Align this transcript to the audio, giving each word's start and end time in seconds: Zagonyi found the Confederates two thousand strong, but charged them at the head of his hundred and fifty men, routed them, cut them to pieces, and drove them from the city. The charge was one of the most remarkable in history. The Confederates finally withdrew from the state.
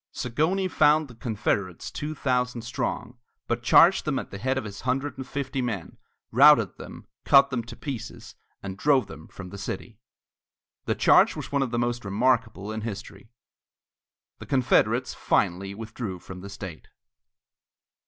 Zagonyi 0.15 0.67
found 0.67 1.07
the 1.09 1.13
Confederates 1.13 1.91
two 1.91 2.15
thousand 2.15 2.63
strong, 2.63 3.19
but 3.45 3.61
charged 3.61 4.03
them 4.03 4.17
at 4.17 4.31
the 4.31 4.39
head 4.39 4.57
of 4.57 4.63
his 4.63 4.81
hundred 4.81 5.15
and 5.15 5.27
fifty 5.27 5.61
men, 5.61 5.99
routed 6.31 6.75
them, 6.79 7.05
cut 7.23 7.51
them 7.51 7.63
to 7.65 7.75
pieces, 7.75 8.33
and 8.63 8.79
drove 8.79 9.05
them 9.05 9.27
from 9.27 9.49
the 9.49 9.59
city. 9.59 9.99
The 10.85 10.95
charge 10.95 11.35
was 11.35 11.51
one 11.51 11.61
of 11.61 11.69
the 11.69 11.77
most 11.77 12.03
remarkable 12.03 12.71
in 12.71 12.81
history. 12.81 13.29
The 14.39 14.47
Confederates 14.47 15.13
finally 15.13 15.75
withdrew 15.75 16.17
from 16.17 16.41
the 16.41 16.49
state. 16.49 16.87